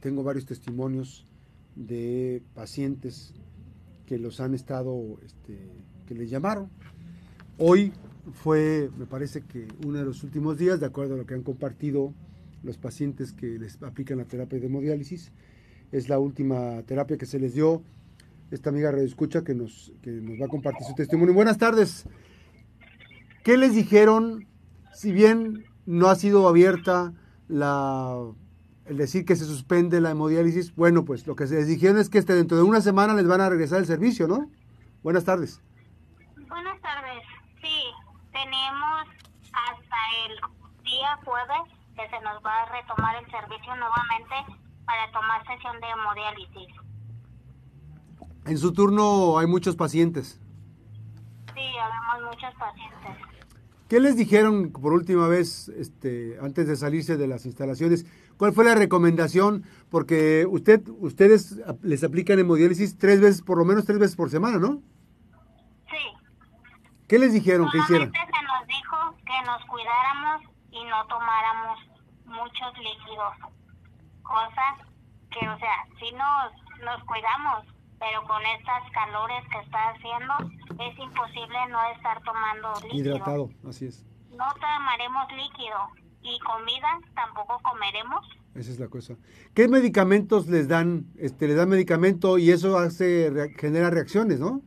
Tengo 0.00 0.22
varios 0.22 0.46
testimonios 0.46 1.26
de 1.74 2.42
pacientes 2.54 3.34
que 4.06 4.18
los 4.18 4.40
han 4.40 4.54
estado, 4.54 5.18
este, 5.24 5.58
que 6.06 6.14
les 6.14 6.30
llamaron. 6.30 6.70
Hoy 7.58 7.92
fue, 8.32 8.90
me 8.96 9.06
parece 9.06 9.42
que 9.42 9.68
uno 9.84 9.98
de 9.98 10.04
los 10.04 10.22
últimos 10.22 10.58
días, 10.58 10.80
de 10.80 10.86
acuerdo 10.86 11.14
a 11.14 11.18
lo 11.18 11.26
que 11.26 11.34
han 11.34 11.42
compartido 11.42 12.14
los 12.62 12.78
pacientes 12.78 13.32
que 13.32 13.58
les 13.58 13.82
aplican 13.82 14.18
la 14.18 14.24
terapia 14.24 14.58
de 14.58 14.66
hemodiálisis. 14.66 15.32
Es 15.92 16.08
la 16.08 16.18
última 16.18 16.82
terapia 16.82 17.16
que 17.16 17.26
se 17.26 17.38
les 17.38 17.54
dio. 17.54 17.82
Esta 18.50 18.70
amiga 18.70 18.90
escucha 18.98 19.42
que 19.42 19.54
nos, 19.54 19.92
que 20.02 20.10
nos 20.10 20.40
va 20.40 20.46
a 20.46 20.48
compartir 20.48 20.86
su 20.86 20.94
testimonio. 20.94 21.34
Buenas 21.34 21.58
tardes. 21.58 22.06
¿Qué 23.44 23.56
les 23.56 23.74
dijeron? 23.74 24.46
Si 24.94 25.12
bien 25.12 25.64
no 25.86 26.08
ha 26.08 26.16
sido 26.16 26.48
abierta 26.48 27.14
la 27.48 28.32
el 28.88 28.96
decir 28.96 29.24
que 29.26 29.36
se 29.36 29.44
suspende 29.44 30.00
la 30.00 30.10
hemodiálisis, 30.10 30.74
bueno, 30.74 31.04
pues 31.04 31.26
lo 31.26 31.36
que 31.36 31.46
se 31.46 31.56
les 31.56 31.66
dijeron 31.66 31.98
es 31.98 32.08
que 32.08 32.18
este, 32.18 32.34
dentro 32.34 32.56
de 32.56 32.62
una 32.62 32.80
semana 32.80 33.14
les 33.14 33.26
van 33.26 33.40
a 33.40 33.48
regresar 33.50 33.78
el 33.78 33.86
servicio, 33.86 34.26
¿no? 34.26 34.50
Buenas 35.02 35.24
tardes. 35.24 35.60
Buenas 36.48 36.80
tardes. 36.80 37.22
Sí, 37.60 37.82
tenemos 38.32 39.04
hasta 39.52 39.96
el 40.26 40.84
día 40.84 41.18
jueves 41.24 41.74
que 41.94 42.08
se 42.08 42.22
nos 42.22 42.42
va 42.44 42.62
a 42.62 42.80
retomar 42.80 43.22
el 43.22 43.30
servicio 43.30 43.76
nuevamente 43.76 44.58
para 44.86 45.12
tomar 45.12 45.46
sesión 45.46 45.78
de 45.80 45.86
hemodiálisis. 45.88 46.74
En 48.46 48.56
su 48.56 48.72
turno 48.72 49.38
hay 49.38 49.46
muchos 49.46 49.76
pacientes. 49.76 50.40
Sí, 51.54 51.60
habemos 51.78 52.34
muchos 52.34 52.54
pacientes. 52.54 53.28
¿Qué 53.88 54.00
les 54.00 54.16
dijeron 54.16 54.70
por 54.70 54.92
última 54.92 55.28
vez, 55.28 55.68
este, 55.70 56.38
antes 56.42 56.66
de 56.68 56.76
salirse 56.76 57.16
de 57.16 57.26
las 57.26 57.46
instalaciones? 57.46 58.06
¿Cuál 58.38 58.52
fue 58.52 58.64
la 58.64 58.76
recomendación? 58.76 59.64
Porque 59.90 60.46
usted, 60.48 60.80
ustedes 61.00 61.58
les 61.82 62.04
aplican 62.04 62.38
hemodiálisis 62.38 62.96
tres 62.96 63.20
veces, 63.20 63.42
por 63.42 63.58
lo 63.58 63.64
menos 63.64 63.84
tres 63.84 63.98
veces 63.98 64.14
por 64.14 64.30
semana, 64.30 64.58
¿no? 64.58 64.80
Sí. 65.90 66.04
¿Qué 67.08 67.18
les 67.18 67.32
dijeron 67.32 67.68
que 67.70 67.78
hicieran? 67.78 68.12
se 68.12 68.18
nos 68.18 68.66
dijo 68.68 69.16
que 69.26 69.44
nos 69.44 69.64
cuidáramos 69.64 70.42
y 70.70 70.84
no 70.84 71.04
tomáramos 71.08 71.80
muchos 72.26 72.78
líquidos. 72.78 73.34
Cosas 74.22 74.86
que, 75.32 75.48
o 75.48 75.58
sea, 75.58 75.84
sí 75.98 76.12
nos, 76.12 76.84
nos 76.84 77.02
cuidamos, 77.04 77.64
pero 77.98 78.22
con 78.22 78.40
estas 78.46 78.88
calores 78.92 79.42
que 79.50 79.58
está 79.58 79.88
haciendo 79.88 80.34
es 80.78 80.98
imposible 80.98 81.58
no 81.70 81.82
estar 81.96 82.22
tomando 82.22 82.72
líquido. 82.82 83.16
Hidratado, 83.16 83.50
así 83.68 83.86
es. 83.86 84.06
No 84.30 84.46
tomaremos 84.60 85.26
líquido 85.32 86.07
y 86.22 86.38
comida 86.40 87.00
tampoco 87.14 87.60
comeremos. 87.62 88.26
Esa 88.54 88.70
es 88.70 88.78
la 88.78 88.88
cosa. 88.88 89.14
¿Qué 89.54 89.68
medicamentos 89.68 90.48
les 90.48 90.68
dan? 90.68 91.06
Este, 91.16 91.46
les 91.46 91.56
dan 91.56 91.68
medicamento 91.68 92.38
y 92.38 92.50
eso 92.50 92.78
hace 92.78 93.30
genera 93.56 93.90
reacciones, 93.90 94.40
¿no? 94.40 94.62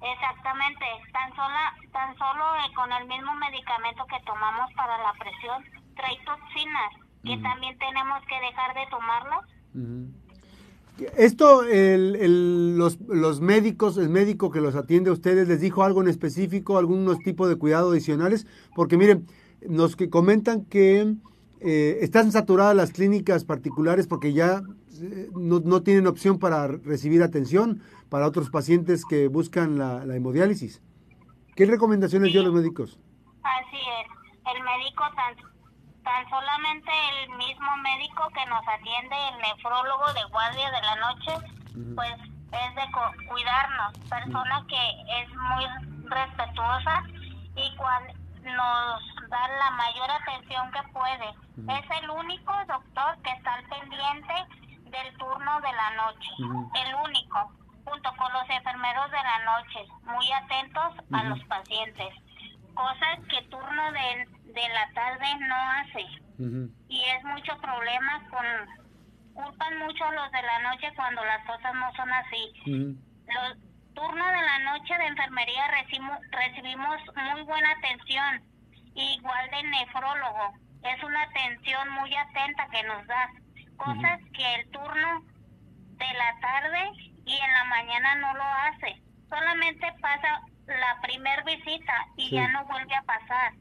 Exactamente. 0.00 0.84
Tan 1.12 1.30
sola, 1.34 1.74
tan 1.92 2.16
solo 2.16 2.44
eh, 2.56 2.74
con 2.74 2.92
el 2.92 3.06
mismo 3.08 3.34
medicamento 3.34 4.04
que 4.06 4.24
tomamos 4.24 4.72
para 4.74 4.98
la 4.98 5.12
presión 5.18 5.64
trae 5.96 6.16
toxinas 6.24 6.92
que 7.24 7.38
también 7.38 7.78
tenemos 7.78 8.20
que 8.26 8.34
dejar 8.40 8.74
de 8.74 8.86
tomarlas. 8.90 9.44
Esto, 11.16 11.64
el, 11.64 12.76
los, 12.76 13.00
los, 13.02 13.40
médicos, 13.40 13.96
el 13.96 14.08
médico 14.08 14.50
que 14.50 14.60
los 14.60 14.74
atiende 14.74 15.10
a 15.10 15.12
ustedes, 15.12 15.48
¿les 15.48 15.60
dijo 15.60 15.84
algo 15.84 16.02
en 16.02 16.08
específico, 16.08 16.78
algunos 16.78 17.18
tipos 17.20 17.48
de 17.48 17.56
cuidado 17.56 17.92
adicionales? 17.92 18.46
Porque 18.74 18.96
miren, 18.96 19.26
nos 19.68 19.96
que 19.96 20.10
comentan 20.10 20.64
que 20.64 21.14
eh, 21.60 21.98
están 22.00 22.32
saturadas 22.32 22.74
las 22.74 22.92
clínicas 22.92 23.44
particulares 23.44 24.06
porque 24.06 24.32
ya 24.32 24.62
eh, 25.00 25.30
no, 25.34 25.60
no, 25.60 25.82
tienen 25.82 26.06
opción 26.06 26.38
para 26.38 26.66
recibir 26.66 27.22
atención 27.22 27.82
para 28.08 28.26
otros 28.26 28.50
pacientes 28.50 29.04
que 29.04 29.28
buscan 29.28 29.78
la, 29.78 30.02
hemodiálisis. 30.14 30.82
¿Qué 31.54 31.66
recomendaciones 31.66 32.32
dio 32.32 32.42
los 32.42 32.52
médicos? 32.52 32.98
Así 33.42 33.76
es, 33.76 34.54
el 34.54 34.62
médico 34.62 35.04
tan 35.14 35.52
tan 36.02 36.28
solamente 36.28 36.90
el 37.22 37.30
mismo 37.36 37.76
médico 37.76 38.28
que 38.34 38.44
nos 38.46 38.66
atiende, 38.66 39.14
el 39.32 39.38
nefrólogo 39.40 40.12
de 40.14 40.24
guardia 40.30 40.70
de 40.72 40.82
la 40.82 40.96
noche, 40.96 41.46
pues 41.94 42.14
es 42.52 42.74
de 42.74 42.82
cuidarnos, 43.28 43.98
persona 44.10 44.66
que 44.68 45.22
es 45.22 45.28
muy 45.28 46.10
respetuosa 46.10 47.04
y 47.56 47.76
cual 47.76 48.02
nos 48.44 49.11
da 49.32 49.48
la 49.48 49.70
mayor 49.70 50.10
atención 50.10 50.70
que 50.70 50.82
puede. 50.92 51.28
Es 51.80 52.02
el 52.02 52.10
único 52.10 52.52
doctor 52.68 53.18
que 53.22 53.32
está 53.32 53.54
al 53.54 53.64
pendiente 53.64 54.34
del 54.84 55.16
turno 55.16 55.60
de 55.60 55.72
la 55.72 55.90
noche, 55.96 56.28
el 56.38 56.94
único, 56.94 57.50
junto 57.84 58.14
con 58.16 58.32
los 58.32 58.48
enfermeros 58.50 59.10
de 59.10 59.22
la 59.24 59.38
noche, 59.44 59.80
muy 60.04 60.30
atentos 60.32 60.92
a 61.12 61.24
los 61.24 61.42
pacientes, 61.44 62.14
cosas 62.74 63.18
que 63.28 63.42
turno 63.48 63.92
de 63.92 64.28
de 64.52 64.68
la 64.68 64.88
tarde 64.94 65.26
no 65.48 65.54
hace. 65.54 66.06
Y 66.88 67.02
es 67.02 67.24
mucho 67.24 67.56
problema 67.58 68.22
con... 68.30 68.46
Culpan 69.34 69.78
mucho 69.78 70.10
los 70.12 70.30
de 70.30 70.42
la 70.42 70.58
noche 70.58 70.92
cuando 70.94 71.24
las 71.24 71.42
cosas 71.46 71.74
no 71.74 71.90
son 71.94 72.12
así. 72.12 72.52
Los 72.66 73.56
turnos 73.94 74.26
de 74.26 74.42
la 74.42 74.58
noche 74.58 74.94
de 74.98 75.06
enfermería 75.06 75.68
recibimos, 75.68 76.18
recibimos 76.30 77.00
muy 77.32 77.42
buena 77.42 77.70
atención, 77.70 78.42
igual 78.94 79.50
de 79.50 79.62
nefrólogo. 79.64 80.52
Es 80.82 81.02
una 81.02 81.22
atención 81.22 81.90
muy 81.90 82.14
atenta 82.14 82.66
que 82.70 82.82
nos 82.84 83.06
da. 83.06 83.30
Cosas 83.76 84.20
que 84.34 84.54
el 84.54 84.70
turno 84.70 85.22
de 85.96 86.14
la 86.14 86.40
tarde 86.40 86.90
y 87.24 87.36
en 87.36 87.52
la 87.52 87.64
mañana 87.64 88.14
no 88.16 88.34
lo 88.34 88.44
hace. 88.44 89.00
Solamente 89.28 89.92
pasa 90.00 90.42
la 90.66 91.00
primer 91.02 91.44
visita 91.44 92.06
y 92.16 92.30
ya 92.30 92.48
no 92.48 92.64
vuelve 92.66 92.94
a 92.94 93.02
pasar. 93.02 93.52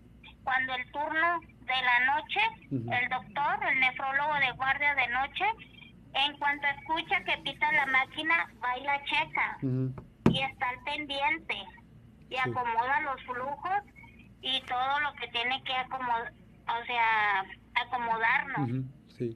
Cuando 0.44 0.74
el 0.76 0.92
turno 0.92 1.40
de 1.40 1.82
la 1.82 2.00
noche, 2.16 2.40
el 2.72 3.10
doctor, 3.10 3.70
el 3.70 3.80
nefrólogo 3.80 4.34
de 4.36 4.52
guardia 4.52 4.96
de 4.96 5.08
noche, 5.08 5.46
en 6.14 6.38
cuanto 6.38 6.68
escucha 6.68 7.24
que 7.24 7.38
pita 7.38 7.72
la 7.72 7.86
máquina, 7.86 8.48
va 8.64 8.78
y 8.78 8.84
la 8.84 9.04
checa. 9.06 9.58
Y 10.30 10.42
está 10.42 10.70
al 10.70 10.80
pendiente. 10.84 11.56
Y 12.30 12.38
acomoda 12.38 13.02
los 13.02 13.22
flujos 13.24 13.84
y 14.42 14.62
todo 14.62 15.00
lo 15.00 15.14
que 15.14 15.28
tiene 15.30 15.64
que 15.64 15.74
acomodar, 15.74 16.34
o 16.68 16.86
sea, 16.86 17.46
acomodarnos. 17.76 18.86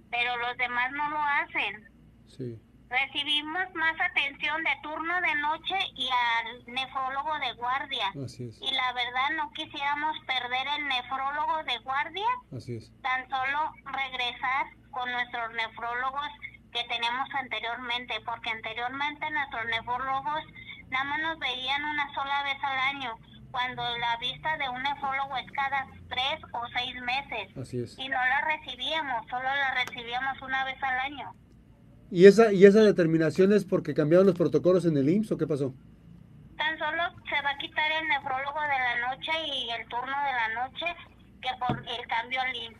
Pero 0.09 0.37
los 0.37 0.57
demás 0.57 0.91
no 0.93 1.09
lo 1.09 1.21
hacen. 1.21 1.89
Sí 2.27 2.59
recibimos 2.89 3.73
más 3.73 3.95
atención 3.99 4.63
de 4.63 4.69
turno 4.83 5.21
de 5.21 5.35
noche 5.35 5.75
y 5.95 6.09
al 6.09 6.73
nefrólogo 6.73 7.37
de 7.39 7.53
guardia. 7.53 8.11
Y 8.13 8.71
la 8.73 8.93
verdad 8.93 9.29
no 9.35 9.51
quisiéramos 9.51 10.17
perder 10.25 10.67
el 10.77 10.87
nefrólogo 10.87 11.63
de 11.63 11.77
guardia. 11.79 12.27
Tan 13.01 13.29
solo 13.29 13.71
regresar 13.85 14.67
con 14.91 15.11
nuestros 15.11 15.53
nefrólogos 15.53 16.29
que 16.71 16.83
tenemos 16.85 17.29
anteriormente, 17.33 18.15
porque 18.25 18.49
anteriormente 18.49 19.29
nuestros 19.31 19.65
nefrólogos 19.65 20.43
nada 20.89 21.03
más 21.05 21.19
nos 21.21 21.39
veían 21.39 21.83
una 21.83 22.13
sola 22.13 22.43
vez 22.43 22.57
al 22.63 22.79
año, 22.95 23.17
cuando 23.55 23.83
la 23.99 24.17
vista 24.17 24.57
de 24.57 24.67
un 24.67 24.83
nefrólogo 24.83 25.37
es 25.37 25.49
cada 25.53 25.87
tres 26.09 26.43
o 26.51 26.61
seis 26.73 26.93
meses. 27.03 27.95
Y 27.97 28.09
no 28.09 28.17
la 28.17 28.41
recibíamos, 28.41 29.25
solo 29.29 29.43
la 29.43 29.75
recibíamos 29.75 30.41
una 30.41 30.65
vez 30.65 30.75
al 30.83 30.99
año. 30.99 31.33
¿Y 32.11 32.25
esa, 32.25 32.51
¿Y 32.51 32.65
esa 32.65 32.81
determinación 32.81 33.53
es 33.53 33.63
porque 33.63 33.93
cambiaron 33.93 34.27
los 34.27 34.35
protocolos 34.35 34.83
en 34.83 34.97
el 34.97 35.07
IMSS 35.07 35.31
o 35.31 35.37
qué 35.37 35.47
pasó? 35.47 35.73
Tan 36.57 36.77
solo 36.77 37.03
se 37.29 37.41
va 37.43 37.51
a 37.51 37.57
quitar 37.57 37.89
el 37.93 38.05
nefrólogo 38.09 38.59
de 38.59 38.67
la 38.67 39.07
noche 39.07 39.31
y 39.47 39.69
el 39.69 39.87
turno 39.87 40.05
de 40.05 40.33
la 40.33 40.67
noche 40.67 40.85
que 41.41 41.49
por 41.57 41.77
el 41.79 42.07
cambio 42.07 42.41
al 42.41 42.53
IMSS, 42.53 42.79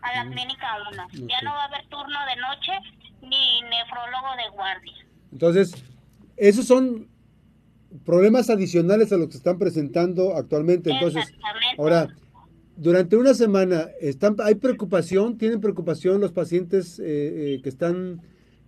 a 0.00 0.14
la 0.14 0.24
mm. 0.24 0.32
clínica 0.32 0.68
1. 0.90 1.06
Ya 1.28 1.42
no 1.42 1.50
va 1.52 1.64
a 1.64 1.66
haber 1.66 1.86
turno 1.88 2.18
de 2.24 2.36
noche 2.36 2.72
ni 3.20 3.60
nefrólogo 3.68 4.36
de 4.36 4.48
guardia. 4.56 5.06
Entonces, 5.32 5.84
esos 6.38 6.66
son 6.66 7.13
problemas 8.04 8.50
adicionales 8.50 9.12
a 9.12 9.16
los 9.16 9.26
que 9.26 9.32
se 9.32 9.38
están 9.38 9.58
presentando 9.58 10.36
actualmente. 10.36 10.90
Entonces, 10.90 11.32
ahora, 11.78 12.08
durante 12.76 13.16
una 13.16 13.34
semana, 13.34 13.88
están, 14.00 14.36
¿hay 14.42 14.56
preocupación? 14.56 15.38
¿Tienen 15.38 15.60
preocupación 15.60 16.20
los 16.20 16.32
pacientes 16.32 16.98
eh, 16.98 17.04
eh, 17.06 17.60
que 17.62 17.68
están 17.68 18.20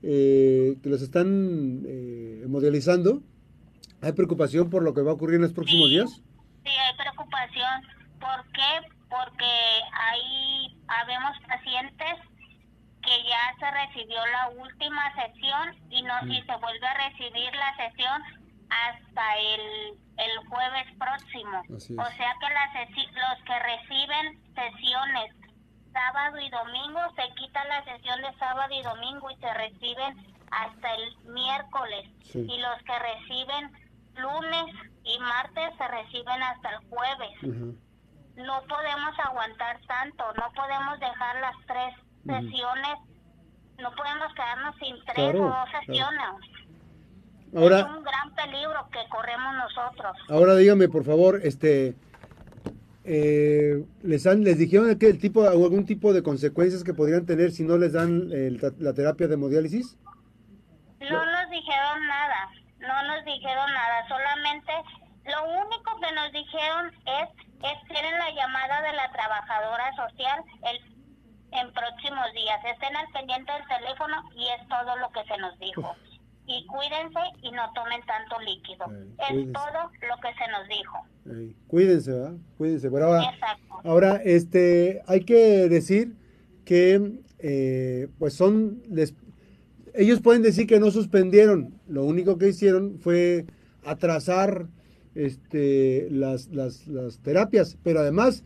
eh, 0.03 0.77
que 0.83 0.89
los 0.89 1.03
están 1.03 1.83
eh, 1.87 2.45
modelizando? 2.47 3.23
¿Hay 4.03 4.13
preocupación 4.13 4.71
por 4.71 4.83
lo 4.83 4.95
que 4.95 5.03
va 5.03 5.11
a 5.11 5.15
ocurrir 5.15 5.37
en 5.37 5.43
los 5.43 5.53
próximos 5.53 5.91
días? 5.91 6.23
Sí, 6.65 6.71
hay 6.71 6.97
preocupación. 6.97 7.83
¿Por 8.21 8.45
qué? 8.53 8.87
Porque 9.09 9.53
hay, 9.91 10.77
habemos 10.87 11.37
pacientes 11.49 12.23
que 13.03 13.17
ya 13.27 13.43
se 13.59 13.71
recibió 13.71 14.19
la 14.31 14.63
última 14.63 15.03
sesión 15.15 15.75
y 15.91 16.03
no 16.03 16.15
y 16.27 16.43
se 16.43 16.57
vuelve 16.59 16.87
a 16.87 17.09
recibir 17.09 17.51
la 17.55 17.89
sesión 17.89 18.23
hasta 18.71 19.37
el, 19.39 19.99
el 20.19 20.49
jueves 20.49 20.87
próximo. 20.99 21.63
O 21.69 22.11
sea 22.11 22.35
que 22.41 22.49
las, 22.51 22.89
los 22.91 23.45
que 23.45 23.59
reciben 23.59 24.55
sesiones 24.55 25.33
sábado 25.97 26.39
y 26.39 26.51
domingo, 26.51 27.01
se 27.17 27.35
quita 27.35 27.65
la 27.65 27.83
sesión 27.85 28.21
de 28.21 28.33
sábado 28.39 28.75
y 28.75 28.83
domingo 28.83 29.31
y 29.31 29.37
se 29.37 29.55
reciben 29.55 30.37
hasta 30.51 30.95
el 30.95 31.17
miércoles. 31.25 32.11
Y 32.35 32.59
los 32.59 32.83
que 32.83 32.99
reciben 32.99 33.73
lunes 34.17 34.75
y 35.05 35.19
martes 35.19 35.71
se 35.79 35.89
reciben 35.89 36.43
hasta 36.43 36.71
el 36.71 36.79
jueves. 36.89 37.77
No 38.37 38.63
podemos 38.69 39.19
aguantar 39.25 39.81
tanto, 39.87 40.25
no 40.35 40.53
podemos 40.53 41.01
dejar 41.01 41.41
las 41.41 41.57
tres 41.67 41.95
sesiones, 42.27 42.99
no 43.79 43.91
podemos 43.93 44.35
quedarnos 44.35 44.77
sin 44.77 45.03
tres 45.07 45.35
o 45.35 45.49
dos 45.49 45.71
sesiones. 45.71 46.29
Ahora, 47.57 47.79
es 47.79 47.87
un 47.87 48.03
gran 48.03 48.35
peligro 48.35 48.89
que 48.93 49.09
corremos 49.09 49.55
nosotros. 49.55 50.17
Ahora 50.29 50.55
dígame, 50.57 50.89
por 50.89 51.05
favor, 51.05 51.41
este, 51.43 51.95
eh, 53.05 53.83
les 54.03 54.27
han, 54.27 54.45
les 54.45 54.59
dijeron 54.59 54.99
que 54.99 55.07
el 55.07 55.19
tipo, 55.19 55.49
algún 55.49 55.87
tipo 55.87 56.13
de 56.13 56.23
consecuencias 56.23 56.85
que 56.85 56.93
podrían 56.93 57.25
tener 57.25 57.53
si 57.53 57.65
no 57.65 57.79
les 57.79 57.95
dan 57.95 58.29
la 58.79 58.93
terapia 58.93 59.27
de 59.27 59.35
hemodiálisis. 59.35 59.97
No 61.01 61.25
nos 61.25 61.51
dijeron 61.51 62.07
nada, 62.07 62.51
no 62.81 63.03
nos 63.15 63.25
dijeron 63.25 63.73
nada, 63.73 64.09
solamente 64.09 64.73
lo 65.25 65.45
único 65.45 66.01
que 66.01 66.13
nos 66.13 66.33
dijeron 66.33 66.93
es, 67.07 67.29
es 67.63 67.89
tienen 67.89 68.19
la 68.19 68.31
llamada 68.33 68.83
de 68.83 68.93
la 68.93 69.11
trabajadora 69.13 69.95
social 69.97 70.45
el, 70.71 70.79
en 71.53 71.73
próximos 71.73 72.33
días, 72.35 72.61
estén 72.65 72.95
al 72.97 73.09
pendiente 73.09 73.53
del 73.53 73.67
teléfono 73.67 74.23
y 74.35 74.49
es 74.49 74.69
todo 74.69 74.97
lo 74.97 75.11
que 75.11 75.25
se 75.25 75.39
nos 75.39 75.59
dijo. 75.59 75.97
Y 76.47 76.65
cuídense 76.67 77.21
y 77.43 77.51
no 77.51 77.73
tomen 77.75 78.01
tanto 78.07 78.41
líquido. 78.41 78.87
es 79.29 79.53
todo 79.53 79.91
lo 80.03 80.21
que 80.21 80.35
se 80.35 80.51
nos 80.51 80.69
dijo. 80.69 81.57
cuídense, 81.67 82.13
¿verdad? 82.13 82.35
Cuídense. 82.57 82.91
Pero 82.91 83.07
ahora, 83.07 83.35
ahora, 83.85 84.21
este, 84.25 85.03
hay 85.07 85.25
que 85.25 85.69
decir 85.69 86.15
que 86.65 87.21
eh, 87.39 88.09
pues 88.19 88.35
son 88.35 88.83
les, 88.89 89.15
ellos 89.95 90.21
pueden 90.21 90.43
decir 90.43 90.67
que 90.67 90.81
no 90.81 90.91
suspendieron, 90.91 91.79
lo 91.87 92.05
único 92.05 92.39
que 92.39 92.49
hicieron 92.49 92.99
fue 92.99 93.47
atrasar 93.85 94.67
este, 95.15 96.09
las, 96.11 96.49
las, 96.49 96.87
las, 96.87 97.19
terapias, 97.21 97.79
pero 97.83 98.01
además 98.01 98.43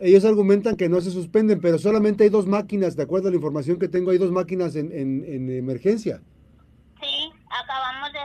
ellos 0.00 0.24
argumentan 0.24 0.76
que 0.76 0.88
no 0.88 1.00
se 1.00 1.10
suspenden, 1.10 1.60
pero 1.60 1.78
solamente 1.78 2.24
hay 2.24 2.30
dos 2.30 2.46
máquinas, 2.46 2.96
de 2.96 3.02
acuerdo 3.02 3.28
a 3.28 3.30
la 3.30 3.36
información 3.36 3.78
que 3.78 3.88
tengo, 3.88 4.10
hay 4.10 4.18
dos 4.18 4.30
máquinas 4.30 4.76
en, 4.76 4.92
en, 4.92 5.50
emergencia. 5.50 6.20
Sí, 7.00 7.30
acabamos 7.50 8.12
de, 8.12 8.20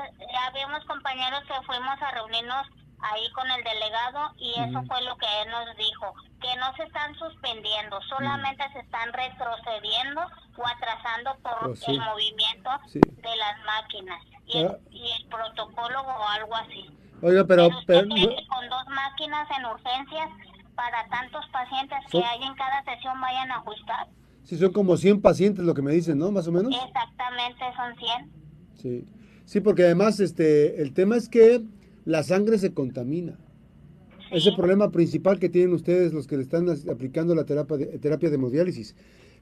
habíamos 0.50 0.86
compañeros 1.14 1.44
que 1.48 1.66
fuimos 1.66 2.02
a 2.02 2.12
reunirnos 2.12 2.68
ahí 3.00 3.30
con 3.34 3.50
el 3.52 3.64
delegado 3.64 4.34
y 4.38 4.52
eso 4.52 4.82
fue 4.88 5.02
lo 5.04 5.16
que 5.18 5.28
él 5.44 5.52
nos 5.52 5.78
dijo, 5.78 6.14
que 6.42 6.56
no 6.58 6.74
se 6.76 6.84
están 6.84 7.14
suspendiendo, 7.16 8.02
solamente 8.10 8.64
se 8.72 8.80
están 8.80 9.12
retrocediendo 9.14 10.22
o 10.58 10.68
atrasando 10.68 11.36
por 11.44 11.70
oh, 11.70 11.92
el 11.92 12.00
movimiento 12.00 12.70
de 12.94 13.36
las 13.36 13.66
máquinas 13.66 14.22
y, 14.46 14.58
el, 14.60 14.68
ah. 14.68 14.78
y, 14.90 15.12
el, 15.12 15.28
protocolo 15.28 16.02
o 16.02 16.28
algo 16.30 16.56
así. 16.56 16.90
Oiga, 17.22 17.46
pero... 17.46 17.70
pero, 17.86 18.08
con 18.10 18.70
dos 18.70 18.88
máquinas 18.88 19.48
en 19.58 19.66
urgencias 19.66 20.30
para 20.76 21.08
tantos 21.10 21.46
pacientes 21.52 22.00
que 22.10 22.24
hay 22.24 22.44
en 22.44 22.56
cada 22.56 22.84
sesión 22.84 23.20
vayan 23.22 23.52
a 23.52 23.58
ajustar. 23.58 24.08
Sí, 24.44 24.58
son 24.58 24.74
como 24.74 24.98
100 24.98 25.22
pacientes 25.22 25.64
lo 25.64 25.74
que 25.74 25.82
me 25.82 25.92
dicen, 25.92 26.18
¿no? 26.18 26.32
Más 26.32 26.48
o 26.48 26.52
menos. 26.52 26.74
Exactamente, 26.74 27.64
son 27.78 27.96
100. 27.96 28.32
Sí. 28.76 29.08
Sí, 29.54 29.62
porque 29.62 29.84
además 29.84 30.20
este 30.20 30.82
el 30.82 30.94
tema 30.94 31.16
es 31.16 31.30
que 31.30 31.62
la 32.06 32.24
sangre 32.24 32.58
se 32.58 32.74
contamina. 32.74 33.38
Es 34.32 34.48
el 34.48 34.56
problema 34.56 34.90
principal 34.90 35.38
que 35.38 35.48
tienen 35.48 35.76
ustedes 35.76 36.12
los 36.12 36.26
que 36.26 36.38
le 36.38 36.42
están 36.42 36.68
aplicando 36.90 37.36
la 37.36 37.44
terapia 37.46 37.78
de, 37.78 37.86
terapia 38.00 38.30
de 38.30 38.36
hemodiálisis. 38.36 38.96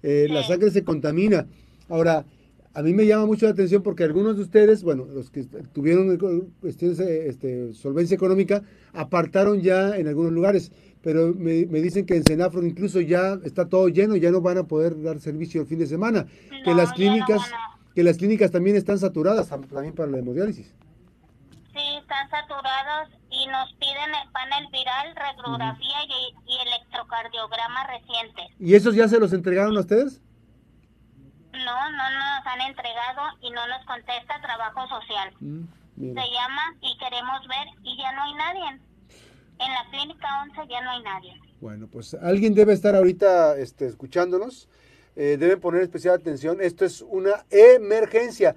Eh, 0.04 0.28
la 0.30 0.44
sangre 0.44 0.70
se 0.70 0.84
contamina. 0.84 1.48
Ahora, 1.88 2.26
a 2.74 2.82
mí 2.82 2.94
me 2.94 3.06
llama 3.06 3.26
mucho 3.26 3.46
la 3.46 3.54
atención 3.54 3.84
porque 3.84 4.04
algunos 4.04 4.36
de 4.36 4.42
ustedes, 4.42 4.84
bueno, 4.84 5.06
los 5.06 5.30
que 5.30 5.46
tuvieron 5.72 6.18
cuestiones, 6.60 7.00
este, 7.00 7.72
solvencia 7.72 8.16
económica, 8.16 8.64
apartaron 8.92 9.62
ya 9.62 9.96
en 9.96 10.10
algunos 10.10 10.34
lugares, 10.34 10.74
pero 11.02 11.34
me, 11.34 11.64
dicen 11.66 12.06
que 12.06 12.18
en 12.18 12.26
Senafro 12.26 12.66
incluso 12.66 13.00
ya 13.00 13.40
está 13.46 13.70
todo 13.70 13.88
lleno, 13.88 14.18
ya 14.18 14.30
no 14.30 14.42
van 14.42 14.58
a 14.58 14.68
poder 14.68 15.02
dar 15.02 15.22
servicio 15.22 15.62
el 15.62 15.68
fin 15.68 15.80
de 15.80 15.88
semana, 15.88 16.28
que 16.66 16.76
las 16.76 16.92
clínicas, 16.92 17.40
que 17.94 18.04
las 18.04 18.18
clínicas 18.18 18.52
también 18.52 18.76
están 18.76 18.98
saturadas 19.00 19.50
también 19.50 19.94
para 19.94 20.12
la 20.12 20.20
hemodiálisis 20.20 20.74
están 22.12 22.30
saturados 22.30 23.10
y 23.30 23.48
nos 23.48 23.74
piden 23.74 24.14
el 24.22 24.32
panel 24.32 24.68
viral, 24.72 25.16
radiografía 25.16 25.98
y, 26.06 26.58
electrocardiograma 26.68 27.88
reciente. 27.88 28.42
¿Y 28.60 28.76
esos 28.76 28.96
ya 28.96 29.08
se 29.08 29.20
los 29.20 29.34
entregaron 29.34 29.76
a 29.78 29.80
ustedes? 29.80 30.22
No, 31.54 31.92
no 31.92 32.10
nos 32.10 32.46
han 32.46 32.62
entregado 32.62 33.22
y 33.42 33.50
no 33.52 33.68
nos 33.68 33.86
contesta 33.86 34.42
trabajo 34.42 34.88
social. 34.90 35.34
Mm, 35.40 35.64
se 35.98 36.32
llama 36.32 36.76
y 36.82 36.98
queremos 36.98 37.48
ver 37.48 37.68
y 37.84 37.98
ya 37.98 38.12
no 38.14 38.24
hay 38.24 38.34
nadie. 38.34 38.82
En 39.60 39.72
la 39.74 39.86
clínica 39.92 40.28
11 40.44 40.68
ya 40.70 40.82
no 40.82 40.92
hay 40.92 41.04
nadie. 41.04 41.40
Bueno, 41.62 41.88
pues 41.88 42.16
alguien 42.16 42.56
debe 42.56 42.74
estar 42.74 42.96
ahorita 42.96 43.58
este, 43.58 43.86
escuchándonos. 43.86 44.68
Eh, 45.16 45.38
deben 45.38 45.60
poner 45.60 45.82
especial 45.82 46.16
atención. 46.16 46.62
Esto 46.62 46.86
es 46.86 47.02
una 47.02 47.46
emergencia. 47.50 48.56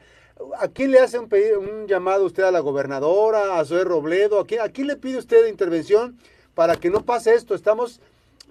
¿A 0.59 0.69
quién 0.69 0.91
le 0.91 1.01
hace 1.01 1.19
un, 1.19 1.29
un 1.59 1.87
llamado 1.87 2.25
usted 2.25 2.43
a 2.43 2.51
la 2.51 2.61
gobernadora, 2.61 3.59
a 3.59 3.65
Zoe 3.65 3.85
Robledo? 3.85 4.41
¿A 4.41 4.47
quién, 4.47 4.87
le 4.87 4.97
pide 4.97 5.19
usted 5.19 5.47
intervención 5.47 6.19
para 6.55 6.77
que 6.77 6.91
no 6.91 7.05
pase 7.05 7.35
esto? 7.35 7.55
Estamos 7.55 8.01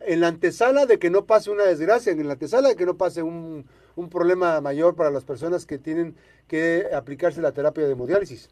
en 0.02 0.22
la 0.22 0.28
antesala 0.28 0.86
de 0.86 1.00
que 1.00 1.10
no 1.10 1.26
pase 1.26 1.50
una 1.50 1.64
desgracia, 1.64 2.12
en 2.12 2.28
la 2.28 2.34
antesala 2.34 2.70
de 2.70 2.76
que 2.76 2.86
no 2.86 2.96
pase 2.96 3.24
un, 3.24 3.68
problema 4.12 4.60
mayor 4.60 4.96
para 4.96 5.12
las 5.12 5.24
personas 5.24 5.66
que 5.66 5.78
tienen 5.78 6.18
que 6.48 6.88
aplicarse 6.96 7.42
la 7.42 7.52
terapia 7.52 7.86
de 7.86 7.92
hemodiálisis. 7.92 8.50